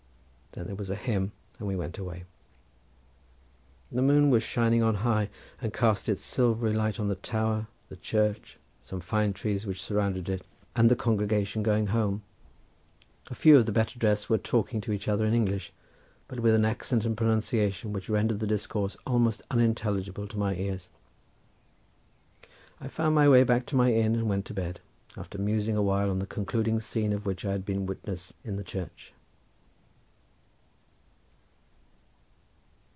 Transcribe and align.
Then 0.53 0.65
there 0.67 0.75
was 0.75 0.89
a 0.89 0.95
hymn 0.97 1.31
and 1.59 1.65
we 1.65 1.77
went 1.77 1.97
away. 1.97 2.25
The 3.89 4.01
moon 4.01 4.29
was 4.29 4.43
shining 4.43 4.83
on 4.83 4.95
high 4.95 5.29
and 5.61 5.73
cast 5.73 6.09
its 6.09 6.25
silvery 6.25 6.73
light 6.73 6.99
on 6.99 7.07
the 7.07 7.15
tower, 7.15 7.67
the 7.87 7.95
church, 7.95 8.57
some 8.81 8.99
fine 8.99 9.31
trees 9.31 9.65
which 9.65 9.81
surrounded 9.81 10.27
it, 10.27 10.45
and 10.75 10.91
the 10.91 10.95
congregation 10.97 11.63
going 11.63 11.87
home; 11.87 12.21
a 13.29 13.33
few 13.33 13.55
of 13.55 13.65
the 13.65 13.71
better 13.71 13.97
dressed 13.97 14.29
were 14.29 14.37
talking 14.37 14.81
to 14.81 14.91
each 14.91 15.07
other 15.07 15.23
in 15.23 15.33
English, 15.33 15.71
but 16.27 16.41
with 16.41 16.53
an 16.53 16.65
accent 16.65 17.05
and 17.05 17.15
pronunciation 17.15 17.93
which 17.93 18.09
rendered 18.09 18.41
the 18.41 18.45
discourse 18.45 18.97
almost 19.07 19.41
unintelligible 19.51 20.27
to 20.27 20.37
my 20.37 20.53
ears. 20.57 20.89
I 22.81 22.89
found 22.89 23.15
my 23.15 23.29
way 23.29 23.45
back 23.45 23.65
to 23.67 23.77
my 23.77 23.93
inn 23.93 24.15
and 24.15 24.27
went 24.27 24.43
to 24.47 24.53
bed 24.53 24.81
after 25.15 25.37
musing 25.37 25.77
awhile 25.77 26.09
on 26.09 26.19
the 26.19 26.27
concluding 26.27 26.81
scene 26.81 27.13
of 27.13 27.25
which 27.25 27.45
I 27.45 27.53
had 27.53 27.63
been 27.63 27.85
witness 27.85 28.33
in 28.43 28.57
the 28.57 28.65
church. 28.65 29.13